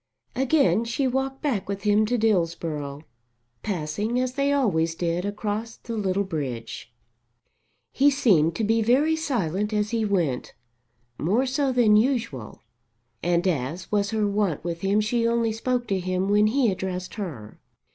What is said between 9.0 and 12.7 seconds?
silent as he went, more so than usual,